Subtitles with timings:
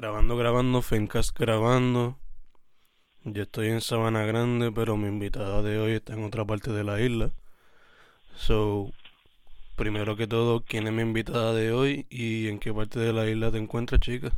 [0.00, 2.16] Grabando, grabando, Fencast grabando.
[3.24, 6.82] Yo estoy en Sabana Grande, pero mi invitada de hoy está en otra parte de
[6.84, 7.28] la isla.
[8.34, 8.92] So,
[9.76, 13.28] primero que todo, ¿quién es mi invitada de hoy y en qué parte de la
[13.28, 14.30] isla te encuentras, chica?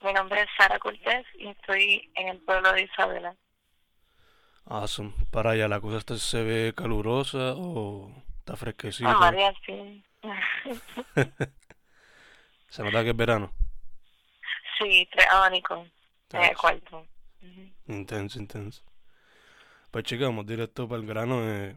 [0.00, 3.34] Mi nombre es Sara Cortés y estoy en el pueblo de Isabela.
[4.66, 5.12] Awesome.
[5.32, 9.10] Para allá, ¿la cosa está- se ve calurosa o está fresquecita?
[9.10, 10.04] A María, sí.
[12.68, 13.52] Se nota que es verano.
[14.78, 15.88] Sí, tres abanicos
[16.32, 16.56] en el Tacho.
[16.56, 17.06] cuarto.
[17.88, 18.82] Intenso, intenso.
[19.90, 21.40] Pues vamos directo para el grano.
[21.42, 21.76] eh.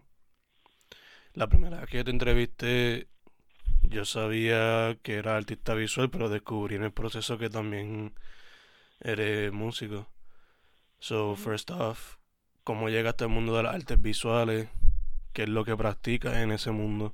[1.34, 3.08] La primera vez que yo te entrevisté,
[3.84, 8.14] yo sabía que era artista visual, pero descubrí en el proceso que también
[9.00, 10.08] eres músico.
[11.00, 12.16] So, first off,
[12.64, 14.70] ¿cómo llegaste al mundo de las artes visuales?
[15.34, 17.14] ¿Qué es lo que practicas en ese mundo?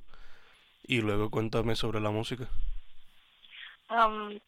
[0.82, 2.48] Y luego cuéntame sobre la música.
[3.90, 4.38] Um,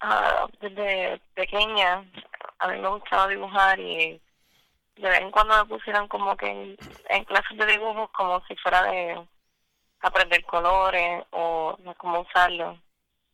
[0.00, 2.04] ah, desde pequeña
[2.58, 4.20] a mí me gustaba dibujar y
[4.96, 6.76] de vez en cuando me pusieron como que
[7.08, 9.26] en, clases de dibujos como si fuera de
[10.00, 12.78] aprender colores o de cómo usarlos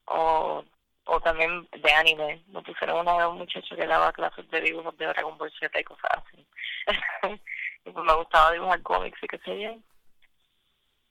[0.06, 0.64] o,
[1.06, 2.42] o también de anime.
[2.48, 5.80] Me pusieron una de un muchacho que daba clases de dibujos de Dragon Ball Z
[5.80, 6.46] y cosas así.
[7.84, 9.76] pues me gustaba dibujar cómics y qué sé yo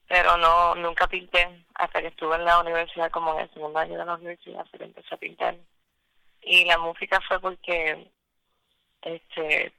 [0.08, 3.98] pero no nunca pinté hasta que estuve en la universidad como en el segundo año
[3.98, 5.56] de la universidad hasta que empecé a pintar.
[6.42, 8.08] Y la música fue porque
[9.02, 9.72] este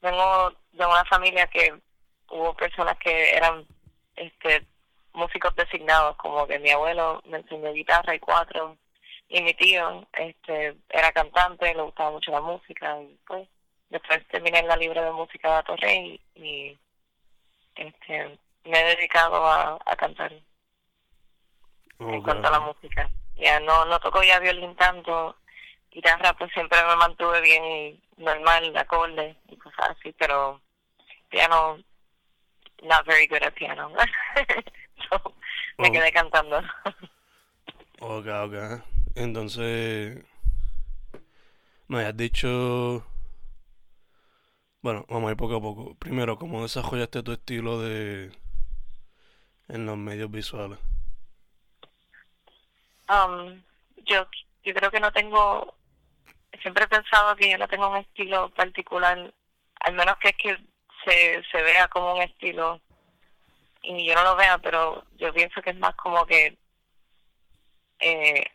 [0.00, 1.74] vengo de una familia que
[2.30, 3.66] hubo personas que eran
[4.16, 4.66] este
[5.12, 8.76] músicos designados como que mi abuelo me enseñó guitarra y cuatro
[9.28, 13.48] y mi tío este era cantante le gustaba mucho la música y pues
[13.90, 16.78] después terminé en la libre de música de Torrey y, y
[17.74, 20.44] este me he dedicado a, a cantar en
[21.98, 22.22] Ok.
[22.22, 23.10] cuanto a la música.
[23.36, 25.36] Ya no no toco ya violín tanto,
[25.90, 30.60] guitarra pues siempre me mantuve bien normal, de acorde y cosas así, pero
[31.30, 31.78] piano,
[32.82, 33.92] not very good at piano.
[35.10, 35.34] so,
[35.78, 35.92] me Oh.
[35.92, 36.60] quedé cantando.
[38.00, 38.54] Ok, ok.
[39.14, 40.24] Entonces,
[41.88, 43.04] me has dicho...
[44.82, 45.94] Bueno, vamos a ir poco a poco.
[45.96, 48.30] Primero, ¿cómo desarrollaste tu estilo de...
[49.68, 50.78] en los medios visuales?
[53.08, 53.62] Um,
[54.04, 54.26] yo,
[54.62, 55.74] creo que no tengo,
[56.60, 59.32] siempre he pensado que yo no tengo un estilo particular,
[59.80, 60.58] al menos que es que
[61.04, 62.80] se, se vea como un estilo
[63.82, 66.58] y yo no lo vea, pero yo pienso que es más como que
[68.00, 68.50] eh,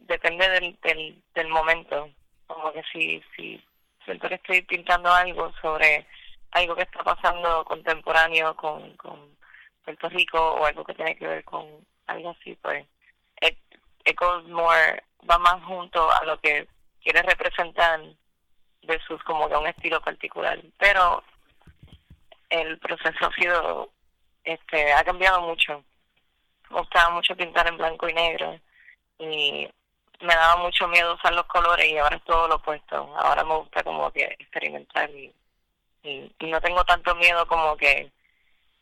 [0.00, 2.10] depende del, del, del momento,
[2.46, 3.62] como que si, si
[4.04, 6.06] siento que estoy pintando algo sobre
[6.52, 9.36] algo que está pasando contemporáneo con, con
[9.84, 11.66] Puerto Rico o algo que tiene que ver con
[12.06, 12.86] algo así, pues
[13.40, 13.58] it,
[14.04, 16.66] it goes more, va más junto a lo que
[17.02, 18.00] quiere representar
[18.82, 20.60] versus como que un estilo particular.
[20.78, 21.22] Pero
[22.50, 23.90] el proceso ha sido,
[24.44, 25.84] este, ha cambiado mucho.
[26.70, 28.58] Me gustaba mucho pintar en blanco y negro
[29.18, 29.68] y
[30.20, 32.96] me daba mucho miedo usar los colores y ahora es todo lo opuesto.
[33.16, 35.32] Ahora me gusta como que experimentar y,
[36.40, 38.12] no tengo tanto miedo como que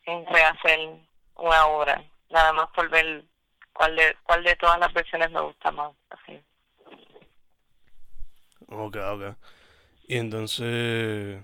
[0.05, 0.79] en rehacer
[1.35, 3.23] una obra, nada más por ver
[3.73, 6.39] cuál de cuál de todas las versiones me gusta más, así.
[8.67, 9.37] Ok, ok.
[10.07, 11.43] Y entonces...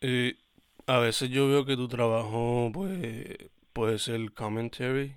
[0.00, 0.36] eh,
[0.86, 5.16] a veces yo veo que tu trabajo pues, puede ser commentary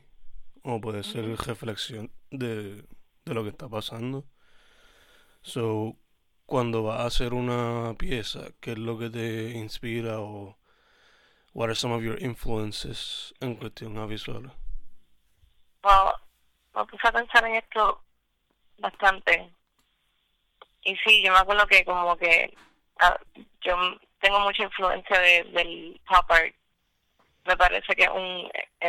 [0.63, 2.85] o puede ser reflexión de,
[3.25, 4.25] de lo que está pasando.
[5.41, 5.97] So,
[6.45, 10.57] cuando vas a hacer una pieza, ¿qué es lo que te inspira o
[11.55, 14.51] what are some of your influences en cuestión a visuales?
[16.75, 18.01] Me puse a pensar en esto
[18.77, 19.49] bastante.
[20.83, 22.53] Y sí, yo me acuerdo que como que
[22.99, 23.17] ah,
[23.61, 23.77] yo
[24.19, 26.53] tengo mucha influencia de, del pop art.
[27.45, 28.09] Me parece que es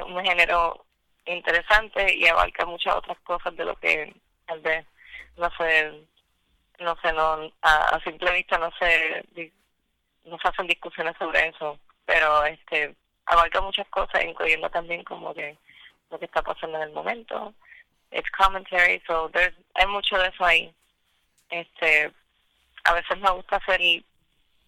[0.03, 0.85] un, género
[1.25, 4.13] interesante y abarca muchas otras cosas de lo que
[4.47, 4.85] tal vez
[5.37, 6.05] no sé
[6.81, 8.71] no sé no a, a simple vista no
[9.35, 9.53] di-
[10.25, 12.95] no se hacen discusiones sobre eso pero este
[13.27, 15.59] abarca muchas cosas incluyendo también como que
[16.11, 17.53] lo que está pasando en el momento
[18.13, 20.73] it's commentary, so there's, hay mucho de eso ahí.
[21.51, 22.11] Este,
[22.85, 23.81] a veces me gusta hacer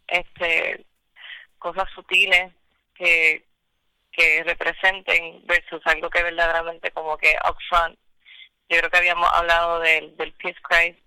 [0.07, 0.85] este
[1.59, 2.53] cosas sutiles
[2.95, 3.45] que
[4.13, 7.97] que representen versus algo que verdaderamente como que upfront.
[8.69, 10.99] Yo creo que habíamos hablado del, del Peace Christ,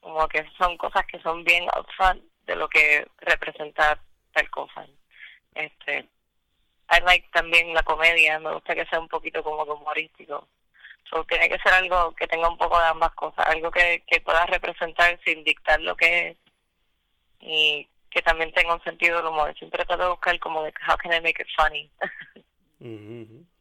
[0.00, 3.98] como que son cosas que son bien upfront de lo que representa
[4.32, 4.86] tal cosa.
[5.54, 6.08] Este,
[6.90, 10.48] I like también la comedia, me gusta que sea un poquito como humorístico.
[11.08, 14.20] So, tiene que ser algo que tenga un poco de ambas cosas, algo que, que
[14.20, 16.36] pueda representar sin dictar lo que es
[17.40, 19.54] y que también tenga un sentido del humor.
[19.58, 21.90] Siempre trato de buscar como de how can I make it funny.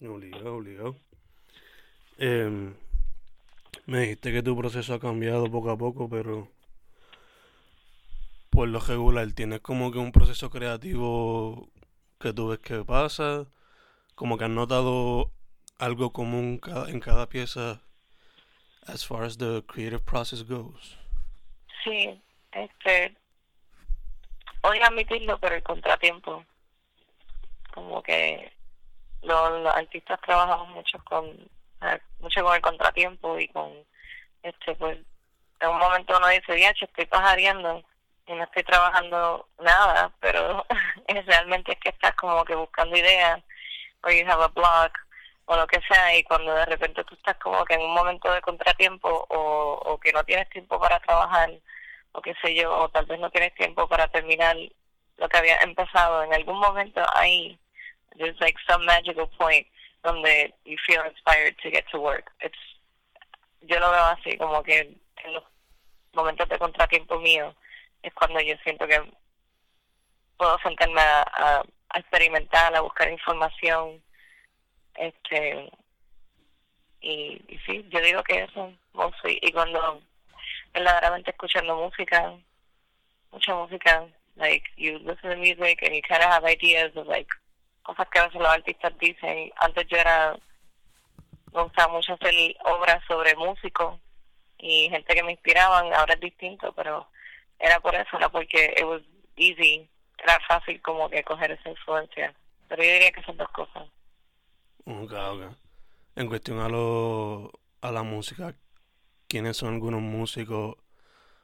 [0.01, 0.95] Obligado, obligado.
[2.17, 2.73] Eh,
[3.85, 6.47] me dijiste que tu proceso ha cambiado poco a poco, pero
[8.49, 11.69] por lo regular, ¿tienes como que un proceso creativo
[12.19, 13.45] que tú ves que pasa?
[14.15, 15.31] Como que has notado
[15.77, 17.81] algo común en cada pieza
[18.87, 20.97] as far as the creative process goes.
[21.83, 22.21] Sí,
[22.51, 23.15] este,
[24.61, 26.43] odio admitirlo, pero el contratiempo,
[27.73, 28.51] como que
[29.21, 31.49] los, artistas trabajamos mucho con
[32.19, 33.71] mucho con el contratiempo y con
[34.43, 34.97] este pues
[35.61, 37.83] en un momento uno dice ya estoy pajareando
[38.29, 40.65] y no estoy trabajando nada pero
[41.25, 43.41] realmente es que estás como que buscando ideas
[44.03, 44.91] o you have a blog
[45.45, 48.31] o lo que sea y cuando de repente tú estás como que en un momento
[48.31, 51.49] de contratiempo o, o que no tienes tiempo para trabajar
[52.11, 54.55] o qué sé yo o tal vez no tienes tiempo para terminar
[55.17, 57.59] lo que había empezado en algún momento ahí
[58.17, 59.65] there's like some magical point
[60.03, 62.31] donde you feel inspired to get to work.
[62.41, 62.57] It's,
[63.61, 64.79] yo lo veo así, como que
[65.23, 65.43] en los
[66.13, 67.53] momentos de contratiempo mío
[68.03, 69.01] es cuando yo siento que
[70.37, 71.63] puedo sentarme a,
[71.95, 74.01] experimentar, a buscar información,
[74.95, 75.71] este
[77.01, 78.73] y, y sí, yo digo que eso,
[79.23, 80.01] y cuando
[80.73, 82.33] verdaderamente escuchando música,
[83.31, 84.05] mucha música,
[84.35, 87.27] like you listen to music and you kind of have ideas of like
[87.83, 89.51] cosas que a veces los artistas dicen.
[89.57, 90.37] Antes yo era,
[91.53, 92.33] me gustaba mucho hacer
[92.65, 93.99] obras sobre músicos
[94.57, 97.07] y gente que me inspiraban, ahora es distinto, pero
[97.59, 99.01] era por eso, era porque it was
[99.35, 102.33] easy, era fácil como que coger esa influencia.
[102.67, 103.87] Pero yo diría que son dos cosas.
[104.85, 105.55] Ok, ok.
[106.15, 107.51] En cuestión a, lo,
[107.81, 108.55] a la música,
[109.27, 110.75] ¿quiénes son algunos músicos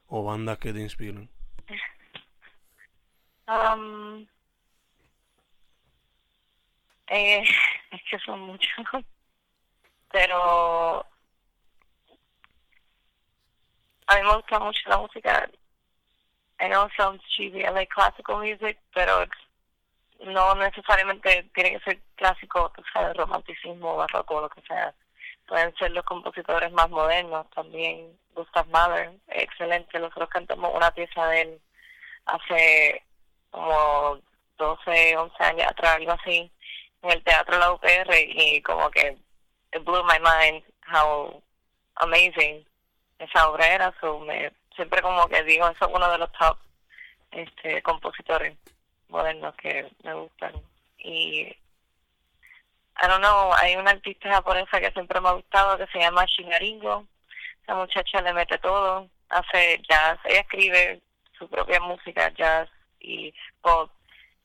[0.06, 1.28] o bandas que te inspiran?
[3.48, 4.26] um,
[7.08, 7.42] eh,
[7.90, 8.70] es que son muchos.
[10.12, 11.04] Pero
[14.06, 15.50] a mí me gusta mucho la música.
[16.60, 19.26] I know it sounds cheesy, I like classical music, pero
[20.24, 24.94] no necesariamente tiene que ser clásico, o sea, romanticismo, barroco, lo que sea.
[25.46, 28.18] Pueden ser los compositores más modernos también.
[28.34, 29.98] Gustav Mahler, excelente.
[29.98, 31.60] Nosotros cantamos una pieza de él
[32.24, 33.04] hace
[33.50, 34.18] como
[34.58, 36.50] 12, 11 años atrás, algo así
[37.02, 39.16] en el teatro la UPR y como que
[39.72, 40.62] it blew my mind
[40.92, 41.42] how
[41.96, 42.64] amazing
[43.18, 46.58] esa obra era so me siempre como que digo eso es uno de los top
[47.32, 48.56] este compositores
[49.08, 50.52] modernos que me gustan.
[50.98, 51.40] Y
[53.02, 56.24] I don't know hay una artista japonesa que siempre me ha gustado que se llama
[56.26, 57.06] Shingaringo
[57.66, 60.18] esa muchacha le mete todo hace jazz.
[60.24, 61.00] Ella escribe
[61.36, 62.68] su propia música jazz
[63.00, 63.90] y pop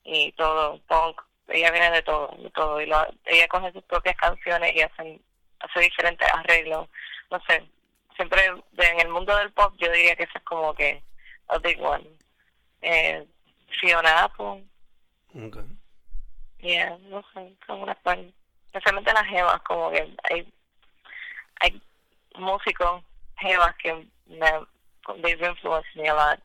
[0.03, 1.22] y todo punk.
[1.48, 5.22] Ella viene de todo, de todo, y lo, ella coge sus propias canciones y hacen,
[5.60, 6.88] hace diferentes arreglos,
[7.29, 7.63] no sé,
[8.15, 11.03] siempre en el mundo del pop yo diría que ese es como que
[11.48, 12.08] a big one.
[12.82, 13.25] Eh,
[13.80, 14.65] Fiona Apple.
[15.34, 15.63] Okay.
[16.60, 17.98] Yeah, no sé, son unas
[18.68, 20.53] especialmente las jevas, como que hay,
[21.60, 21.82] hay
[22.36, 23.03] músicos
[23.38, 24.51] jevas que me,
[25.22, 26.39] they've influenced me a lot.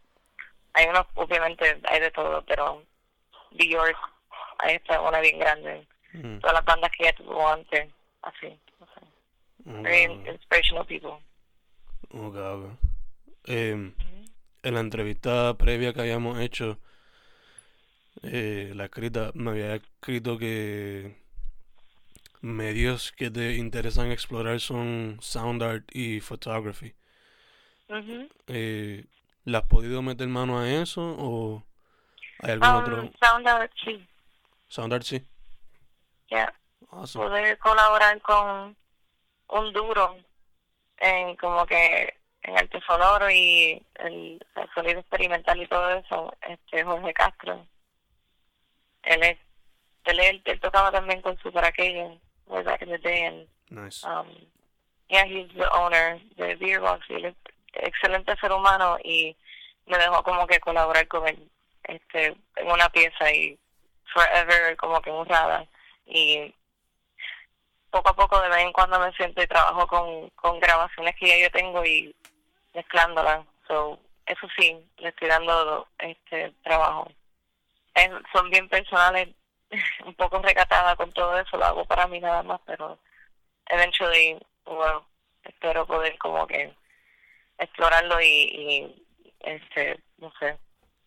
[0.74, 2.82] Hay unos, obviamente, hay de todo, pero
[3.52, 3.96] Bjork
[4.58, 5.86] ahí está una bien grande.
[6.12, 6.38] Mm.
[6.38, 7.90] Todas las bandas que ya tuvo antes,
[8.22, 9.00] así, no sé.
[9.82, 11.20] Very inspirational people.
[12.10, 12.78] Okay,
[13.46, 13.92] Eh,
[14.62, 16.78] En la entrevista previa que habíamos hecho,
[18.22, 21.16] eh, la escrita, me había escrito que
[22.40, 26.94] medios que te interesan explorar son sound art y photography.
[28.48, 29.04] eh,
[29.44, 31.62] ¿Le has podido meter mano a eso o
[32.40, 33.10] hay algún um, otro?
[33.20, 34.06] Sound art, sí.
[34.68, 35.22] Soundart sí.
[36.28, 36.52] Ya.
[37.12, 38.76] Poder colaborar con
[39.48, 40.16] un duro
[40.98, 47.12] en como que en el sonoro y el, sonido experimental y todo eso, este Jorge
[47.12, 47.66] Castro.
[49.02, 49.38] Él es,
[50.04, 54.04] él, él, tocaba también con Super Aquello, way back in the day, and nice.
[54.04, 54.26] um,
[55.08, 57.34] yeah, he's the owner de Beerbox y él es
[57.74, 59.36] excelente ser humano y
[59.86, 61.50] me dejó como que colaborar con él
[61.84, 63.58] este en una pieza y
[64.12, 65.66] forever como que honrada
[66.06, 66.52] y
[67.96, 71.28] poco a poco de vez en cuando me siento y trabajo con, con grabaciones que
[71.28, 72.14] ya yo tengo y
[72.74, 73.46] mezclándolas.
[73.66, 77.10] So, eso sí, le estoy dando este trabajo.
[78.32, 79.28] son bien personales,
[80.04, 82.98] un poco recatada con todo eso, lo hago para mí nada más, pero
[83.70, 85.02] eventually, well,
[85.42, 86.74] espero poder como que
[87.58, 89.06] explorarlo y, y
[89.40, 90.58] este, no sé,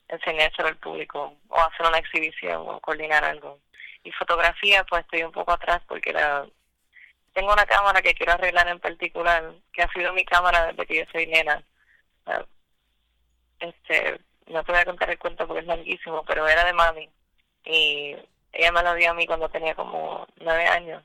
[0.07, 3.59] enseñárselo al público o hacer una exhibición o coordinar algo.
[4.03, 6.47] Y fotografía, pues estoy un poco atrás porque la,
[7.39, 10.97] tengo una cámara que quiero arreglar en particular, que ha sido mi cámara desde que
[10.97, 11.63] yo soy nena.
[13.59, 17.09] Este, no te voy a contar el cuento porque es larguísimo, pero era de mami.
[17.63, 18.13] Y
[18.51, 21.01] ella me lo dio a mí cuando tenía como nueve años.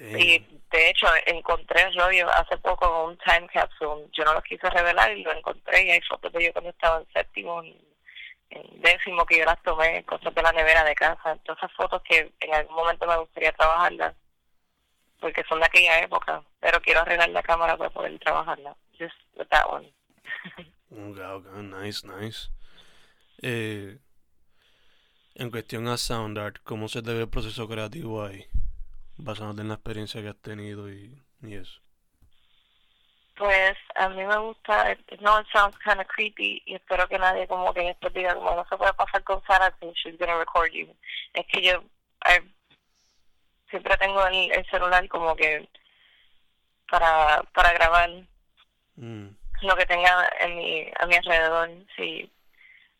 [0.00, 0.38] Y
[0.70, 4.08] de hecho encontré el rollo hace poco un time capsule.
[4.12, 7.00] Yo no lo quise revelar y lo encontré y hay fotos de yo cuando estaba
[7.00, 7.76] en séptimo, en,
[8.80, 11.36] décimo que yo las tomé, cosas de la nevera de casa.
[11.44, 14.14] Todas esas fotos que en algún momento me gustaría trabajarlas
[15.20, 18.76] porque son de aquella época, pero quiero arreglar la cámara para poder trabajarla.
[18.98, 19.92] Just with that one.
[20.90, 22.50] okay, okay, nice, nice.
[23.42, 23.98] Eh,
[25.34, 28.46] en cuestión a sound art, ¿cómo se debe el proceso creativo ahí?
[29.16, 31.80] Basándote en la experiencia que has tenido y, y eso.
[33.36, 37.46] Pues a mí me gusta, no, it sounds kind of creepy y espero que nadie
[37.46, 40.72] como que esto diga como no se puede pasar con Sarah que she's gonna record
[40.72, 40.92] you.
[41.34, 41.84] Es que yo,
[43.70, 45.68] siempre tengo el, celular como que
[46.90, 48.10] para, para grabar
[48.96, 49.28] mm.
[49.62, 51.70] lo que tenga en mi, a mi alrededor.
[51.96, 52.30] Si,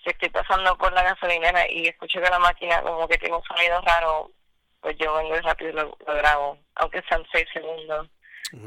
[0.02, 3.44] si estoy pasando por la gasolinera y escucho que la máquina como que tiene un
[3.44, 4.30] sonido raro,
[4.80, 8.08] pues yo vengo y rápido lo, lo grabo, aunque sean seis segundos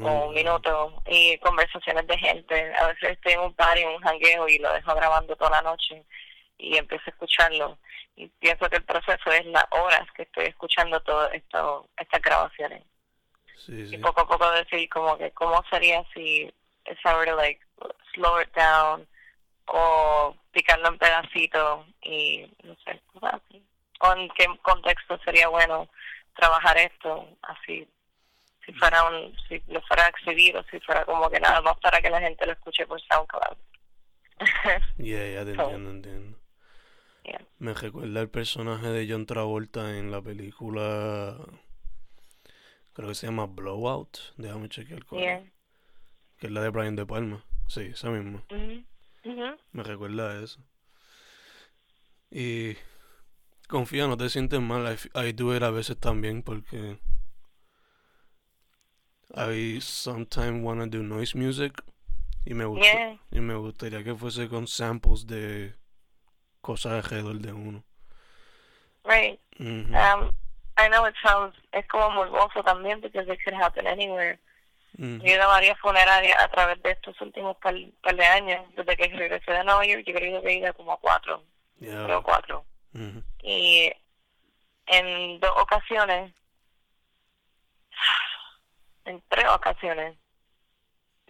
[0.00, 1.02] o un minuto.
[1.06, 2.74] Y conversaciones de gente.
[2.74, 5.62] A veces estoy en un party, en un jangueo y lo dejo grabando toda la
[5.62, 6.04] noche
[6.62, 7.78] y empiezo a escucharlo.
[8.14, 12.82] Y pienso que el proceso es las horas que estoy escuchando todo esto estas grabaciones.
[13.68, 16.52] Y poco a poco decir como que cómo sería si
[16.84, 17.60] esa were like
[18.12, 19.06] slow it down
[19.66, 23.00] o picarlo en pedacitos y no sé
[24.00, 25.88] o en qué contexto sería bueno
[26.34, 27.86] trabajar esto así.
[28.66, 31.78] Si fuera un si lo fuera a exhibir o si fuera como que nada más
[31.78, 33.56] para que la gente lo escuche por SoundCloud.
[34.98, 36.41] Yeah, ya te entiendo, entiendo
[37.58, 41.38] me recuerda el personaje de John Travolta en la película.
[42.92, 44.18] Creo que se llama Blowout.
[44.36, 45.52] Déjame chequear cuál.
[46.38, 47.44] Que es la de Brian De Palma.
[47.68, 48.42] Sí, esa misma.
[48.48, 49.58] Mm-hmm.
[49.72, 50.60] Me recuerda a eso.
[52.30, 52.76] Y
[53.68, 54.98] confía, no te sientes mal.
[55.14, 56.98] I, do it a veces también porque
[59.34, 61.84] I sometimes wanna do noise music
[62.44, 65.74] y me gusta y me gustaría que fuese con samples de
[66.62, 67.84] cosas alrededor de uno.
[69.04, 69.38] Right.
[69.58, 70.30] um,
[70.78, 74.38] I know it sounds, es como morboso también, because it could happen anywhere.
[74.96, 78.96] Yo he ido a varias funerarias a través de estos últimos par, de años, desde
[78.96, 81.42] que regresé de Nueva York, yo creo que he ido como a cuatro,
[81.80, 82.64] creo cuatro.
[83.42, 83.90] Y
[84.86, 86.32] en dos ocasiones,
[89.06, 90.16] en tres ocasiones,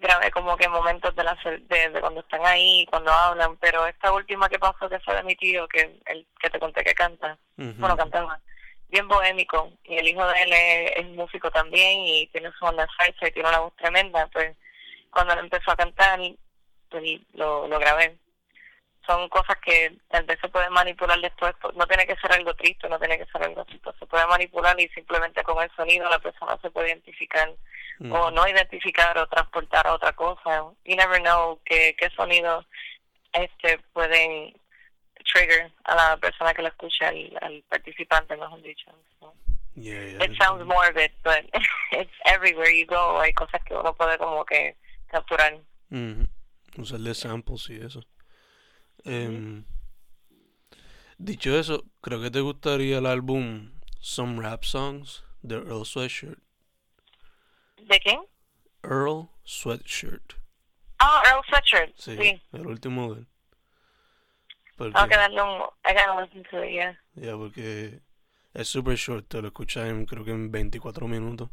[0.02, 4.48] grabé como que momentos de, la, de, cuando están ahí, cuando hablan, pero esta última
[4.48, 7.96] que pasó que fue de mi tío, que el que te conté que canta, bueno,
[7.96, 8.40] cantaba,
[8.88, 13.28] bien bohémico, y el hijo de él es, músico también y tiene su onda salsa
[13.28, 14.56] y tiene una voz tremenda, pues
[15.10, 16.18] cuando él empezó a cantar,
[16.90, 18.18] pues lo, lo grabé.
[19.06, 22.88] Son cosas que tal vez se pueden manipular después, no tiene que ser algo triste,
[22.88, 26.18] no tiene que ser algo triste, se puede manipular y simplemente con el sonido la
[26.18, 27.52] persona se puede identificar
[28.10, 30.64] o no identificar o transportar a otra cosa.
[30.84, 32.64] You never know qué, qué sonido
[33.32, 34.54] este pueden
[35.32, 38.90] trigger a la persona que lo escucha, al, al participante, mejor dicho.
[39.74, 41.44] Yeah, it sounds morbid, but
[41.92, 43.18] it's everywhere you go.
[43.20, 44.76] Hay cosas que uno puede como que
[45.10, 45.58] capturar.
[45.90, 46.24] Mm
[46.78, 48.02] Usarle samples y eso.
[49.04, 49.62] Eh,
[51.18, 56.38] dicho eso, creo que te gustaría el álbum Some Rap Songs de Earl Sweatshirt.
[57.88, 58.20] ¿De quién?
[58.82, 60.34] Earl Sweatshirt.
[60.98, 61.96] Ah, Earl Sweatshirt.
[61.96, 63.26] Sí, el último de él.
[64.76, 66.98] Porque, I'll darle un, I gotta listen to it, yeah.
[67.14, 68.00] Yeah, porque
[68.54, 71.50] es super short, te lo escuchas en, creo que en 24 minutos.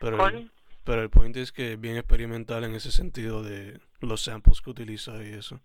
[0.00, 0.50] Pero, el,
[0.84, 4.70] pero el point es que es bien experimental en ese sentido de los samples que
[4.70, 5.60] utiliza y eso.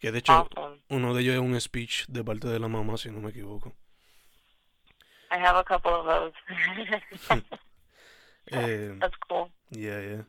[0.00, 0.48] Que de hecho,
[0.88, 3.74] uno de ellos es un speech de parte de la mamá, si no me equivoco.
[5.30, 6.32] I have a couple of those.
[8.46, 9.50] Eh, That's cool.
[9.70, 10.24] yeah, yeah.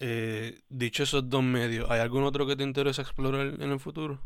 [0.00, 4.18] Eh, dicho esos dos medios, ¿hay algún otro que te interesa explorar en el futuro?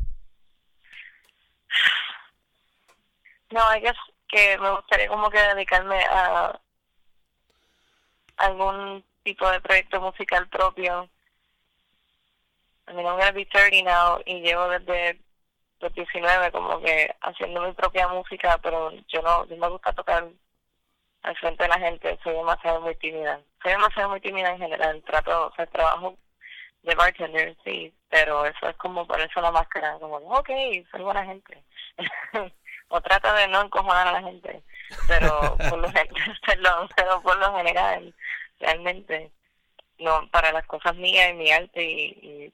[3.51, 3.95] No, I guess
[4.27, 6.59] que me gustaría como que dedicarme a
[8.37, 11.09] algún tipo de proyecto musical propio.
[12.87, 15.19] I mean, I'm gonna be 30 now y llevo desde
[15.79, 20.27] los 19 como que haciendo mi propia música, pero yo no, no me gusta tocar
[21.23, 23.41] al frente de la gente, soy demasiado muy tímida.
[23.61, 26.17] Soy demasiado muy tímida en general, trato, o sea, trabajo
[26.83, 30.49] de bartender, sí, pero eso es como ponerse la máscara, como, ok,
[30.91, 31.63] soy buena gente.
[32.87, 34.63] o trata de no encojonar a la gente,
[35.07, 35.87] pero por lo,
[36.45, 38.13] perdón, pero por lo general,
[38.59, 39.31] realmente,
[39.97, 42.53] no, para las cosas mías y mi arte y, y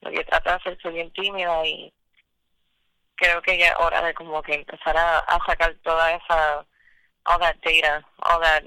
[0.00, 1.92] lo que trato de hacer soy bien tímida y
[3.16, 6.64] creo que ya es hora de como que empezar a, a sacar toda esa
[7.26, 8.62] all that data, all that,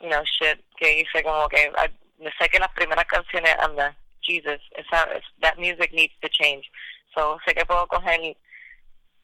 [0.00, 4.60] you know, shit que hice como que, I- sé que las primeras canciones anda, Jesus,
[4.72, 6.70] esa, es- that music needs to change.
[7.14, 8.36] So, sé que puedo coger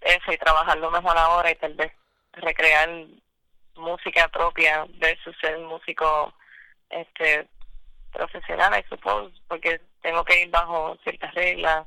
[0.00, 1.92] eso y trabajarlo mejor ahora y tal vez
[2.34, 2.88] recrear
[3.76, 6.32] música propia versus ser músico
[6.90, 7.46] este
[8.12, 11.86] profesional, I suppose, porque tengo que ir bajo ciertas reglas,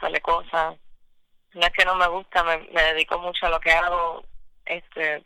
[0.00, 0.76] tal de cosas.
[1.54, 4.24] No es que no me gusta, me, me dedico mucho a lo que hago,
[4.64, 5.22] este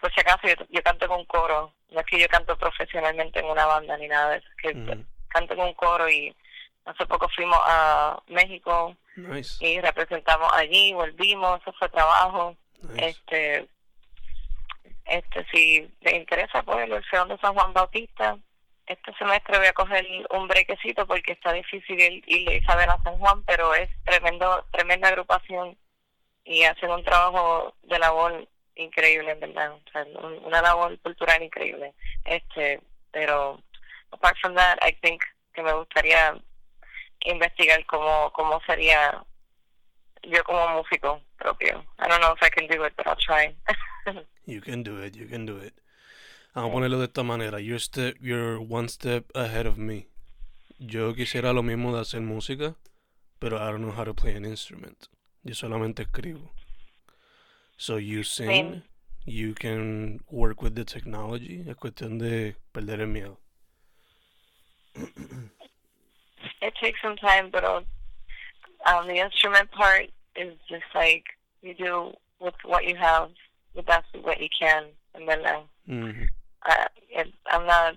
[0.00, 3.46] por si acaso yo, yo canto con coro, no es que yo canto profesionalmente en
[3.46, 5.04] una banda ni nada de eso, es que Ujú.
[5.28, 6.34] canto con coro y
[6.84, 13.08] hace poco fuimos a México Nice, y representamos allí, volvimos, eso fue trabajo, nice.
[13.08, 13.68] este
[15.06, 18.36] este si te interesa pues el Orfeón de San Juan Bautista
[18.86, 23.02] este semestre voy a coger un brequecito porque está difícil ir, ir a Isabel a
[23.02, 25.76] San Juan pero es tremendo tremenda agrupación
[26.44, 28.46] y hacen un trabajo de labor
[28.78, 31.94] increíble en verdad o sea, un- una labor cultural increíble
[32.24, 32.80] este
[33.10, 33.62] pero
[34.12, 35.22] apart from that I think
[35.54, 36.40] que me gustaría
[37.24, 39.24] investigar cómo cómo sería
[40.22, 43.54] yo como músico propio I don't know if I can do it but I'll try
[44.46, 45.74] You can do it, you can do it.
[46.54, 47.60] Vamos a ponerlo de esta manera.
[47.60, 50.06] You're, step, you're one step ahead of me.
[50.78, 52.74] Yo quisiera lo mismo de hacer música,
[53.38, 55.08] pero I don't know how to play an instrument.
[55.42, 56.50] Yo solamente escribo.
[57.78, 58.82] So you sing, Same.
[59.24, 61.64] you can work with the technology.
[61.68, 63.36] Es cuestión de perder el miedo.
[66.60, 67.80] it takes some time, but uh,
[68.86, 71.24] um, the instrument part is just like
[71.62, 73.30] you do with what you have,
[73.76, 76.26] the best of what you can, and then uh, Ujú.
[76.68, 77.96] uh, it, I'm not.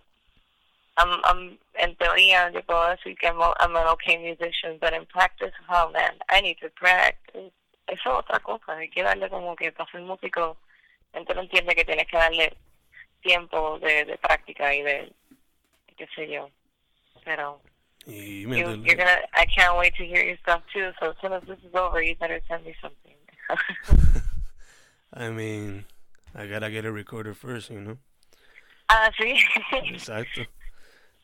[0.97, 4.93] I'm, I'm en teoría yo puedo decir que I'm, a- I'm an okay musician, but
[4.93, 7.51] in practice, oh man, I need to practice.
[7.87, 10.57] Eso es otra cosa, hay que darle como que para ser músico,
[11.13, 12.55] gente no entiende que tienes que darle
[13.21, 15.11] tiempo de, de práctica y de,
[15.97, 16.49] qué sé yo,
[17.25, 17.61] pero
[18.07, 18.83] Y you, métele.
[18.83, 19.21] you're gonna.
[19.35, 20.91] I can't wait to hear your stuff too.
[20.99, 23.13] So as soon as this is over, you better send me something.
[25.13, 25.85] I mean,
[26.33, 27.97] I gotta get a recorder first, you know.
[28.89, 29.37] ah, sí.
[29.93, 30.41] Exacto.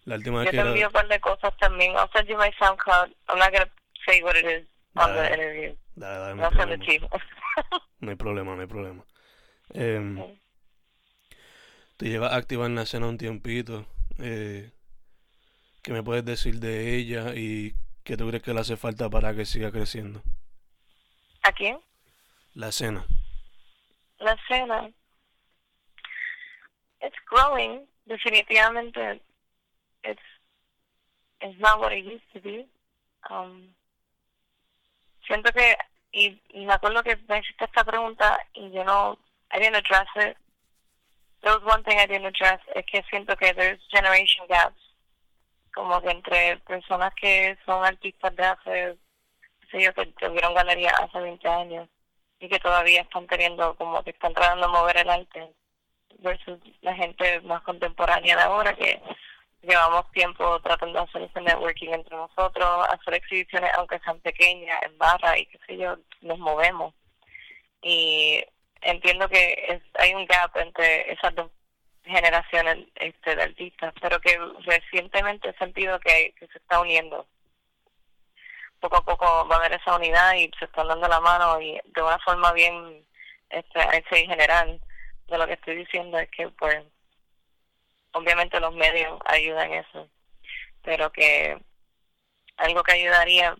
[0.05, 1.95] La última vez Yo te envío un par de cosas también.
[1.95, 3.11] I'll send you my SoundCloud.
[3.29, 3.69] I'm not gonna
[4.07, 4.65] say what it is
[4.97, 5.75] on the interview.
[5.97, 6.85] Dale, dale, no it problema.
[6.85, 7.07] you.
[7.99, 9.03] No hay problema, no hay problema.
[9.73, 10.37] Em, Ok.
[11.97, 13.87] Tú llevas activa en la escena un tiempito.
[14.19, 14.71] Eh,
[15.81, 19.33] ¿Qué me puedes decir de ella y qué tú crees que le hace falta para
[19.35, 20.21] que siga creciendo?
[21.41, 21.79] ¿A quién?
[22.53, 23.03] La escena.
[24.19, 24.91] La escena.
[27.01, 27.87] It's growing.
[28.05, 29.21] Definitivamente,
[30.03, 30.21] it's
[31.41, 32.67] it's not what it used to be.
[33.29, 33.73] Um,
[35.27, 35.77] siento que
[36.11, 39.19] y, y me acuerdo que me hiciste esta pregunta y yo no
[39.53, 40.37] I didn't address it.
[41.41, 44.81] There was one thing I didn't address es que siento que there's generation gaps
[45.73, 48.97] como que entre personas que son artistas de hace
[49.69, 51.89] sé yo que tuvieron galería hace 20 años
[52.39, 55.53] y que todavía están teniendo como que están tratando de mover el arte
[56.19, 59.01] versus la gente más contemporánea de ahora que
[59.67, 64.97] llevamos tiempo tratando de hacer ese networking entre nosotros, hacer exhibiciones aunque sean pequeñas, en
[64.97, 66.93] barra y qué sé yo, nos movemos.
[67.81, 68.43] Y
[68.81, 71.51] entiendo que es, hay un gap entre esas dos
[72.03, 77.27] generaciones este, de artistas, pero que recientemente he sentido que, se está uniendo.
[78.79, 81.79] Poco a poco va a haber esa unidad y se están dando la mano y
[81.83, 83.05] de una forma bien
[83.49, 84.79] este, general
[85.27, 86.83] de lo que estoy diciendo es que pues
[88.17, 90.09] obviamente los medios ayudan en eso,
[90.83, 91.57] pero que
[92.57, 93.55] algo que ayudaría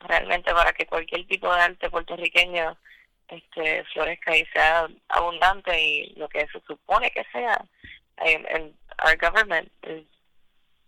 [0.00, 2.76] realmente para que cualquier tipo de arte puertorriqueño
[3.28, 7.64] este florezca y sea abundante y lo que se supone que sea
[8.18, 8.74] el, el
[9.04, 10.04] our government is,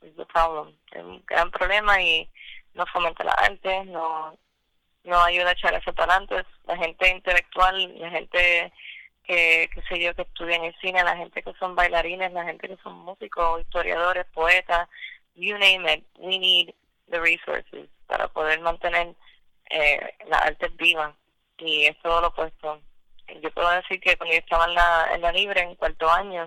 [0.03, 0.75] is the problem.
[0.93, 2.29] Es un gran problema y
[2.75, 4.37] no fomenta la arte, no,
[5.05, 6.49] no ayuda a echar eso para adelante.
[6.67, 8.73] La gente intelectual, la gente
[9.25, 12.45] que, qué sé yo, que estudia en el cine, la gente que son bailarines, la
[12.45, 14.89] gente que son músicos, historiadores, poetas,
[15.35, 16.75] you name it, we need
[17.11, 19.15] the resources para poder mantener
[19.71, 21.15] eh, la arte viva
[21.59, 22.81] y es todo lo opuesto.
[23.43, 26.47] Yo puedo decir que cuando yo estaba en la, en la libre, en cuarto año,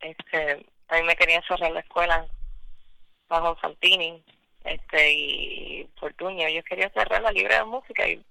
[0.00, 2.26] este, a mí me querían cerrar la escuela
[3.28, 4.22] bajo Fantini
[4.64, 6.48] este, y Fortunio.
[6.48, 8.24] Yo quería cerrar la libre de música y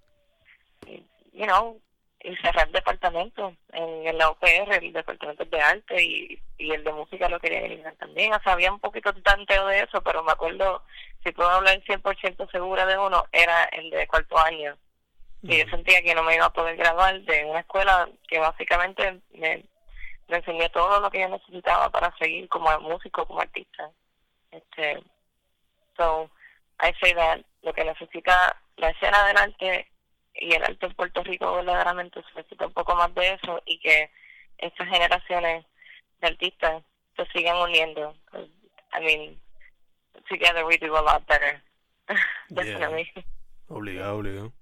[1.34, 1.80] you know,
[2.24, 6.94] y cerrar el departamento en, la OPR, el departamento de arte y, y el de
[6.94, 8.34] música lo quería eliminar también.
[8.34, 10.84] O sea, había un poquito de tanteo de eso, pero me acuerdo,
[11.24, 14.78] si puedo hablar 100% segura de uno, era el de cuarto año.
[15.44, 19.20] Y yo sentía que no me iba a poder graduar de una escuela que básicamente
[19.34, 19.64] me,
[20.28, 23.90] me enseñó todo lo que yo necesitaba para seguir como músico, como artista.
[24.52, 25.02] Este,
[25.98, 26.30] so,
[26.80, 29.92] I say that lo que necesita la escena del arte
[30.34, 33.80] y el arte en Puerto Rico verdaderamente se necesita un poco más de eso y
[33.80, 34.10] que
[34.58, 35.65] estas generaciones
[36.22, 36.84] de artistas
[37.15, 38.15] se sigan uniendo.
[38.94, 39.39] I mean,
[40.30, 41.62] together we do a lot better.
[42.50, 43.10] Definitely.
[43.67, 44.54] Obligado, obligado.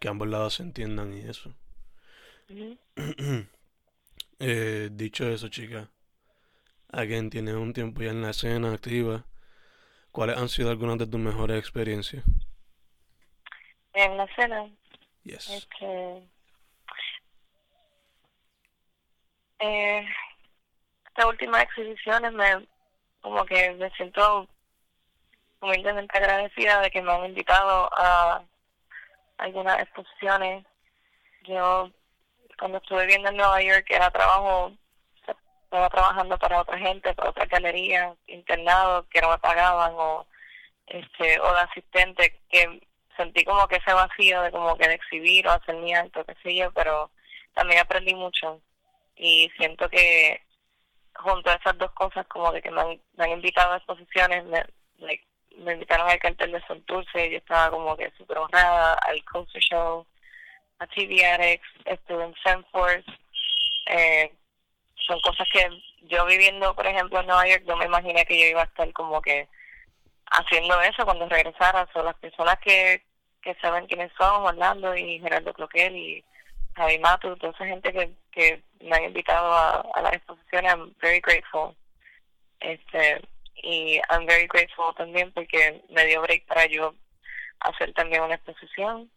[0.00, 1.54] Que ambos lados se entiendan y eso.
[4.38, 5.90] eh, dicho eso, chica,
[6.90, 9.24] alguien tiene un tiempo ya en la escena activa.
[10.12, 12.24] ¿Cuáles han sido algunas de tus mejores experiencias?
[13.96, 14.68] En la escena.
[15.24, 15.48] Yes.
[15.48, 16.22] Este,
[19.58, 20.06] eh,
[21.08, 22.66] estas últimas exhibiciones me
[23.20, 24.48] como que me siento
[25.60, 28.44] humildemente agradecida de que me han invitado a
[29.38, 30.64] algunas exposiciones.
[31.42, 31.90] Yo
[32.58, 34.72] cuando estuve viendo en Nueva York era trabajo,
[35.64, 40.26] estaba trabajando para otra gente, para otra galería, internado que no me pagaban o
[40.86, 42.85] este o de asistente que
[43.16, 46.34] sentí como que ese vacío de como que de exhibir o hacer mi acto, qué
[46.42, 47.10] sé yo, pero
[47.54, 48.60] también aprendí mucho.
[49.16, 50.40] Y siento que
[51.14, 52.80] junto a esas dos cosas como que, que me,
[53.18, 54.64] han, invitado a exposiciones, me,
[55.56, 60.06] me invitaron al cartel de Santurce, yo estaba como que súper honrada, al Coaster Show,
[60.78, 63.02] a TV Addicts, estuve en Sanford,
[63.86, 64.32] eh,
[65.06, 65.68] son cosas que
[66.02, 68.92] yo viviendo, por ejemplo, en Nueva York, no me imaginé que yo iba a estar
[68.92, 69.48] como que
[70.30, 71.88] haciendo eso cuando regresara.
[71.92, 73.02] Son las personas que,
[73.42, 76.24] que saben quiénes son, Orlando y Gerardo Cloquel y
[76.74, 80.94] Javi Matu, toda esa gente que, que me han invitado a, a las exposiciones, I'm
[81.00, 81.74] very grateful.
[82.60, 83.22] Este,
[83.62, 86.94] y I'm very grateful también porque me dio break para yo
[87.60, 89.10] hacer también una exposición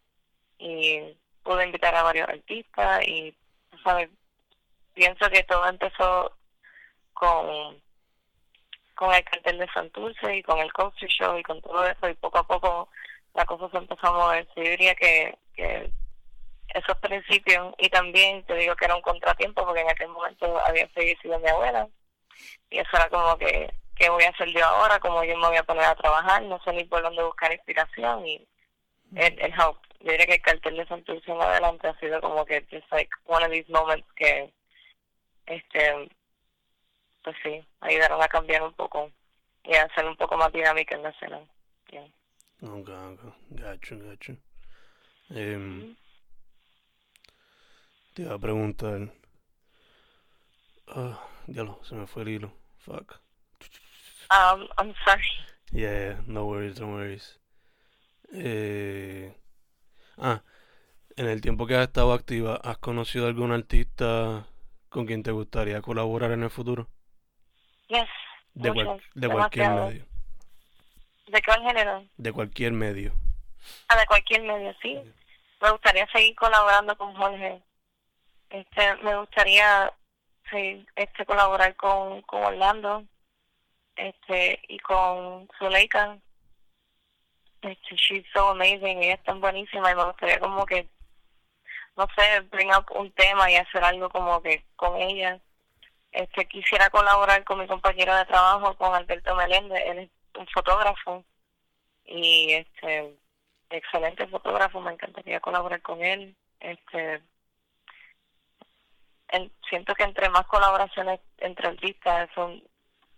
[0.58, 3.34] y pude invitar a varios artistas y,
[3.84, 4.08] ¿sabes?
[4.94, 6.32] Pienso que todo empezó
[7.12, 7.80] con
[9.00, 12.12] con el cartel de Santurce y con el Coaster Show y con todo eso y
[12.16, 12.90] poco a poco
[13.32, 14.46] la cosa se empezó a mover.
[14.54, 15.90] Yo diría que, que
[16.74, 20.86] esos principios y también te digo que era un contratiempo porque en aquel momento había
[20.90, 21.88] fallecido mi abuela
[22.68, 25.56] y eso era como que qué voy a hacer yo ahora, como yo me voy
[25.56, 28.46] a poner a trabajar, no sé ni por dónde buscar inspiración y
[29.16, 29.54] el, el.
[29.54, 33.10] Yo diría que el cartel de Santurce en adelante ha sido como que just like
[33.24, 34.52] one of these moments que
[35.46, 36.10] este
[37.22, 39.10] pues sí, ayudaron a cambiar un poco
[39.64, 41.40] y a hacer un poco más dinámica en la escena.
[41.90, 42.06] Yeah.
[42.62, 44.36] Ok, ok, gacho, gacho.
[45.30, 45.94] Eh,
[48.14, 49.12] Te iba a preguntar.
[50.88, 52.52] Ah, diablo, se me fue el hilo.
[52.78, 53.20] Fuck.
[54.30, 55.24] Um, I'm sorry.
[55.72, 57.38] Yeah, no worries, no worries.
[58.32, 59.32] Eh,
[60.18, 60.42] ah,
[61.16, 64.46] en el tiempo que has estado activa, ¿has conocido algún artista
[64.88, 66.88] con quien te gustaría colaborar en el futuro?
[67.90, 68.08] Yes,
[68.54, 70.06] de, cual, de cualquier medio.
[71.26, 72.04] ¿De cuál género?
[72.16, 73.12] De cualquier medio.
[73.88, 74.96] Ah, de cualquier medio, sí.
[75.60, 77.60] Me gustaría seguir colaborando con Jorge.
[78.48, 79.92] Este, me gustaría
[80.48, 83.04] seguir, este, colaborar con, con Orlando
[83.96, 86.16] este y con Zuleika.
[87.62, 90.88] Este, she's so amazing, ella es tan buenísima y me gustaría como que,
[91.96, 95.40] no sé, bring up un tema y hacer algo como que con ella
[96.12, 101.24] este, quisiera colaborar con mi compañero de trabajo, con Alberto Meléndez, él es un fotógrafo
[102.04, 103.16] y este
[103.70, 106.34] excelente fotógrafo, me encantaría colaborar con él.
[106.58, 107.22] Este
[109.68, 112.62] siento que entre más colaboraciones entre artistas son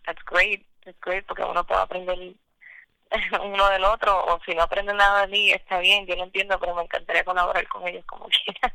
[0.04, 2.34] that's great, that's great porque uno puede aprender
[3.42, 6.58] uno del otro o si no aprende nada de mí está bien, yo lo entiendo,
[6.58, 8.74] pero me encantaría colaborar con ellos como quiera.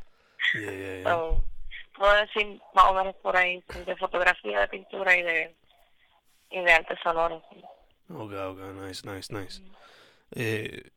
[1.98, 5.56] Puedo decir más o menos por ahí, de fotografía, de pintura y de,
[6.50, 7.36] y de arte sonoro.
[8.10, 9.62] Ok, ok, nice, nice, nice.
[10.30, 10.90] Eh,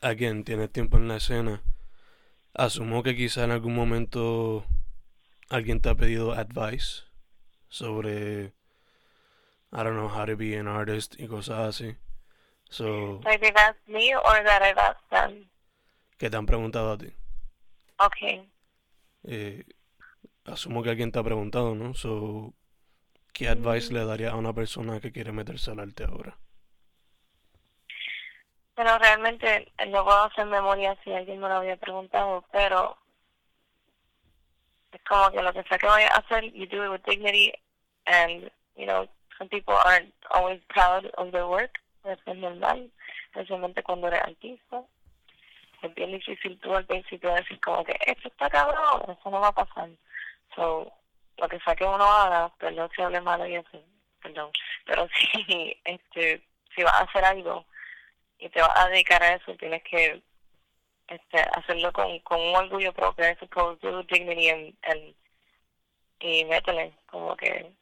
[0.00, 1.62] again, tienes tiempo en la escena.
[2.54, 4.64] Asumo que quizá en algún momento
[5.50, 7.04] alguien te ha pedido advice
[7.68, 8.52] sobre,
[9.72, 11.96] I don't know, how to be an artist y cosas así.
[12.70, 15.48] So, Maybe that's me or that I've asked them.
[16.18, 17.12] que te han preguntado a ti.
[17.98, 18.49] Okay.
[19.24, 19.64] Eh,
[20.44, 21.94] asumo que alguien te ha preguntado, ¿no?
[21.94, 22.54] So,
[23.32, 26.36] ¿qué advice le daría a una persona que quiere meterse al arte ahora?
[28.74, 32.96] Pero realmente no puedo hacer memoria si alguien me lo había preguntado, pero
[34.92, 37.52] es como que lo que sea que vaya a hacer, you do it with dignity,
[38.06, 39.06] and, you know,
[39.36, 42.90] some people aren't always proud of their work, eso es normal,
[43.26, 44.82] especialmente cuando eres artista.
[45.82, 49.48] Es bien difícil tú al principio decir como que esto está cabrón, eso no va
[49.48, 49.88] a pasar.
[50.54, 50.92] So,
[51.38, 53.82] lo que sea que uno haga, perdón si hable malo y eso,
[54.22, 54.50] perdón,
[54.84, 55.08] pero
[55.46, 56.42] si, este,
[56.74, 57.64] si vas a hacer algo
[58.38, 60.22] y te vas a dedicar a eso, tienes que
[61.08, 65.14] este, hacerlo con, con un orgullo propio, I suppose, do dignity and, and,
[66.20, 67.72] y métele, como que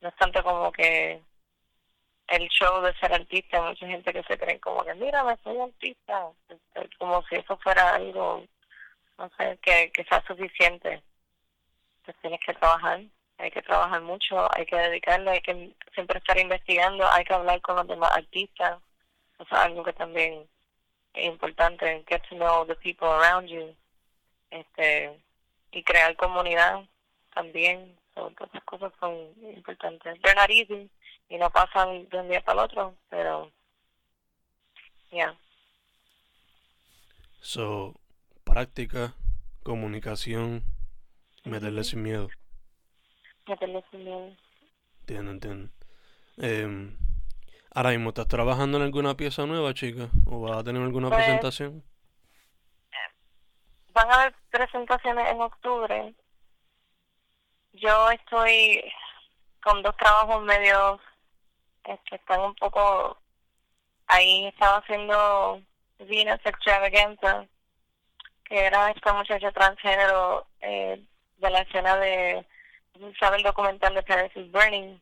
[0.00, 1.20] no es tanto como que
[2.28, 5.58] el show de ser artista, mucha gente que se cree como que, mira, me soy
[5.60, 8.44] artista, Este, como si eso fuera algo,
[9.18, 11.02] no sé, que, que sea suficiente.
[12.04, 13.00] Pues tienes que trabajar,
[13.38, 17.60] hay que trabajar mucho, hay que dedicarle, hay que siempre estar investigando, hay que hablar
[17.60, 18.78] con los demás artistas,
[19.34, 20.48] eso es algo que también
[21.14, 23.74] es importante, get to know the people around you,
[24.50, 25.20] este,
[25.72, 26.82] y crear comunidad
[27.34, 29.14] también, so, todas esas cosas son
[29.56, 30.20] importantes.
[30.22, 30.88] They're not easy,
[31.32, 33.50] y no pasan de un día para el otro, pero,
[35.10, 35.34] yeah.
[37.40, 37.94] So,
[38.44, 39.14] práctica,
[39.62, 40.62] comunicación,
[41.44, 42.28] meterle sin miedo.
[43.48, 44.36] meterle sin miedo.
[45.00, 45.72] Entiendo, entiendo.
[46.36, 46.96] Em,
[47.74, 50.08] ahora mismo, ¿estás trabajando en alguna pieza nueva, chica?
[50.26, 51.82] ¿O vas a tener alguna Pues- presentación?
[53.94, 56.14] Van a haber presentaciones en octubre.
[57.72, 58.84] Yo estoy
[59.62, 61.00] con dos trabajos medios
[61.82, 63.18] que están un poco
[64.06, 64.46] ahí.
[64.46, 65.60] Estaba haciendo
[65.98, 67.46] Venus Extravaganza,
[68.44, 71.00] que era esta muchacha transgénero eh,
[71.38, 72.44] de la escena de,
[73.18, 75.00] ¿sabe el documental de Paris is Burning?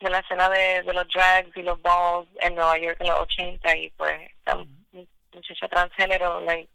[0.00, 3.20] De la escena de, de los drags y los balls en Nueva York en los
[3.20, 6.68] 80 y pues esta mu- muchacha transgénero like,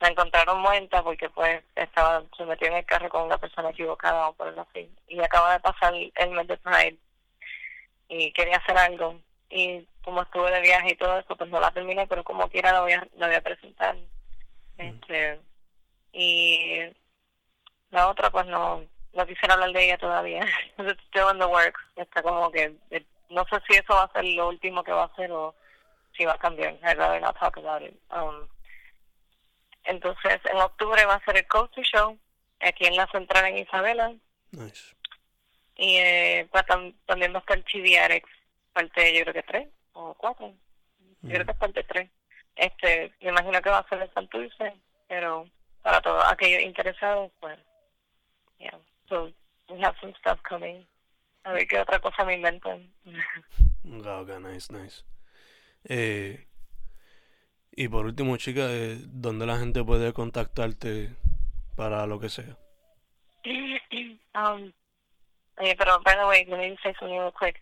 [0.00, 4.28] la encontraron muerta porque pues estaba se metió en el carro con una persona equivocada
[4.28, 6.98] o por así y acaba de pasar el mes de Pride
[8.08, 9.20] y quería hacer algo.
[9.48, 12.72] Y como estuve de viaje y todo eso pues no la terminé pero como quiera
[12.72, 13.96] la voy a, la voy a presentar.
[14.78, 15.40] Este
[16.12, 16.80] y
[17.90, 20.44] la otra pues no no quisiera hablar de ella todavía.
[20.78, 21.80] It's still in the works.
[21.96, 25.04] Está como que eh, no sé si eso va a ser lo último que va
[25.04, 25.54] a hacer o
[26.16, 26.74] si va a cambiar.
[26.82, 27.94] I'd rather not talk about it.
[28.10, 28.48] Um,
[29.84, 32.18] entonces, en octubre va a ser el Coastal Show,
[32.60, 34.12] aquí en la central en Isabela.
[34.50, 34.95] Nice.
[35.76, 37.62] Y eh, va tam- también va a estar
[38.72, 40.52] parte yo creo que tres o cuatro.
[41.22, 42.10] Yo creo que es parte tres.
[42.54, 44.74] Este, me imagino que va a ser en Santurce,
[45.08, 45.48] pero
[45.82, 47.58] para todos aquellos interesados, pues,
[48.58, 48.78] yeah.
[49.08, 49.32] So,
[49.68, 50.86] we have some stuff coming.
[51.44, 52.90] A ver qué otra cosa me inventan.
[53.84, 55.04] Ok, ok, nice, nice.
[55.84, 56.46] Eh,
[57.70, 61.14] y por último, chica, eh, ¿dónde la gente puede contactarte
[61.76, 62.56] para lo que sea?
[63.44, 64.72] um,
[65.60, 67.56] yeah, but by the way, let me say something real quick.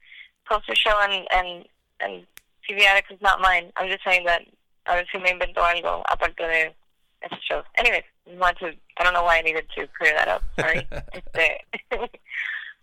[0.48, 1.64] Poster show and and
[2.00, 2.26] and
[2.68, 3.72] TV Addict is not mine.
[3.76, 4.42] I'm just saying that
[4.86, 6.74] a ver si me inventó algo aparte de
[7.22, 7.64] esos shows.
[7.76, 8.72] Anyways, want to.
[8.98, 10.42] I don't know why I needed to clear that up.
[10.58, 10.86] Sorry.
[11.12, 11.58] este,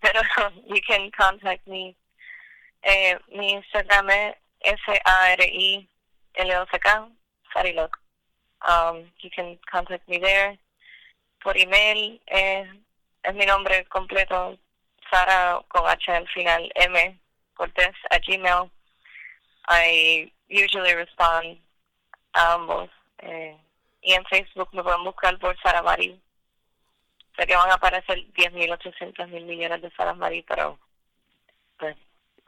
[0.02, 0.20] pero
[0.66, 1.96] you can contact me.
[2.84, 5.86] Eh, mi Instagram es S A R I
[6.36, 7.08] L O C K
[7.54, 7.94] Sarilok.
[8.68, 10.58] Um, you can contact me there.
[11.42, 12.64] Por email eh,
[13.24, 14.58] es mi nombre completo,
[15.12, 17.18] Sara con H al final, M
[17.54, 18.70] Cortés at Gmail.
[19.68, 21.58] I usually respond
[22.32, 22.88] a ambos.
[23.18, 23.56] Eh,
[24.00, 26.18] y en Facebook me pueden buscar por Sara Marí.
[27.36, 30.78] Sé que van a aparecer 10.800 mil millones de Sara Marí, pero
[31.78, 31.96] pues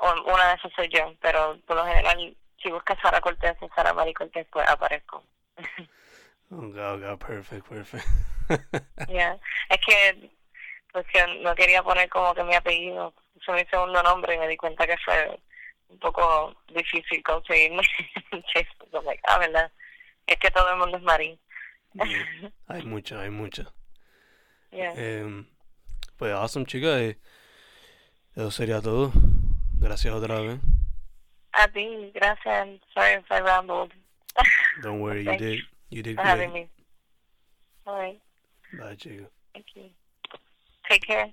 [0.01, 1.15] un- una de esas soy yo.
[1.21, 5.23] Pero por lo general, si buscas Sara Cortés o Sara Marí Cortés, pues aparezco.
[6.51, 8.05] Ok, ok, perfect, perfect.
[9.09, 9.37] Ya,
[9.71, 10.31] Es que
[10.95, 14.47] pues que no quería poner como que mi apellido, es mi segundo nombre y me
[14.47, 15.41] di cuenta que fue
[15.89, 17.83] un poco difícil conseguirme
[19.27, 19.73] ah, ¿verdad?
[20.25, 21.39] Es que todo el mundo es Marín.
[21.95, 23.65] Yeah, Hay mucha, hay mucha.
[24.71, 24.93] Yeah.
[24.97, 25.47] Em,
[26.17, 27.01] pues awesome, chica.
[27.01, 27.17] eh,
[28.35, 29.13] eso sería todo.
[29.79, 30.59] Gracias otra vez.
[31.53, 32.81] A ti, gracias.
[32.93, 33.93] Sorry if I rambled.
[34.83, 35.61] Don't worry, you did.
[35.91, 36.65] You did for having great.
[36.65, 36.71] me.
[37.87, 38.21] All right.
[38.73, 39.31] Bye, chica.
[39.53, 39.91] Thank you.
[40.89, 41.23] Take care.